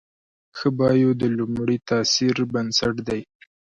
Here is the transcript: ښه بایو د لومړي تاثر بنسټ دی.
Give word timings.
ښه 0.57 0.67
بایو 0.77 1.11
د 1.21 1.23
لومړي 1.37 1.77
تاثر 1.89 2.35
بنسټ 2.53 2.95
دی. 3.07 3.21